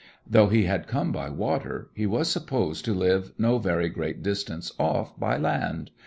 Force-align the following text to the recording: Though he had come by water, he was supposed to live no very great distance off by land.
Though 0.25 0.47
he 0.47 0.63
had 0.63 0.87
come 0.87 1.11
by 1.11 1.29
water, 1.29 1.91
he 1.93 2.07
was 2.07 2.27
supposed 2.27 2.83
to 2.85 2.93
live 2.95 3.33
no 3.37 3.59
very 3.59 3.87
great 3.89 4.23
distance 4.23 4.71
off 4.79 5.15
by 5.19 5.37
land. 5.37 5.91